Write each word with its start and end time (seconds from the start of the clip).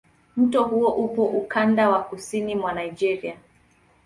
Mto 0.37 0.63
huo 0.63 0.89
upo 0.91 1.25
ukanda 1.25 1.89
wa 1.89 2.03
kusini 2.03 2.55
mwa 2.55 2.73
Nigeria. 2.73 3.37